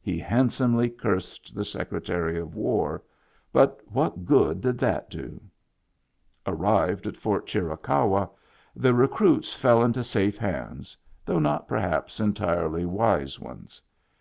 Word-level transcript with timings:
He 0.00 0.20
handsomely 0.20 0.88
cursed 0.90 1.56
the 1.56 1.64
Secretary 1.64 2.38
of 2.38 2.54
War, 2.54 3.02
but 3.52 3.80
what 3.88 4.24
good 4.24 4.60
did 4.60 4.78
that 4.78 5.10
do? 5.10 5.40
Arrived 6.46 7.04
at 7.04 7.16
Fort 7.16 7.46
Chiricahua, 7.48 8.28
the 8.76 8.94
recruits 8.94 9.52
fell 9.54 9.82
into 9.82 10.04
safe 10.04 10.38
hands, 10.38 10.96
though 11.26 11.40
not 11.40 11.66
perhaps 11.66 12.20
entirely 12.20 12.86
wise 12.86 13.40
ones. 13.40 13.82